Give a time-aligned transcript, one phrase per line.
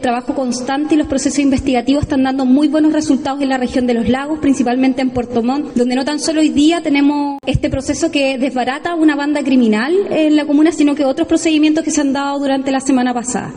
[0.00, 3.92] Trabajo constante y los procesos investigativos están dando muy buenos resultados en la región de
[3.92, 8.10] los lagos, principalmente en Puerto Montt, donde no tan solo hoy día tenemos este proceso
[8.10, 12.14] que desbarata una banda criminal en la comuna, sino que otros procedimientos que se han
[12.14, 13.52] dado durante la semana pasada.